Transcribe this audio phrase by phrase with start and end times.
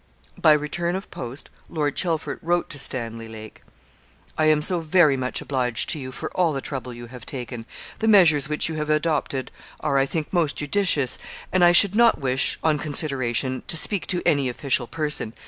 [0.35, 3.61] By return of post Lord Chelford wrote to Stanley Lake:
[4.35, 7.67] 'I am so very much obliged to you for all the trouble you have taken.
[7.99, 11.19] The measures which you have adopted are, I think, most judicious;
[11.51, 15.35] and I should not wish, on consideration, to speak to any official person.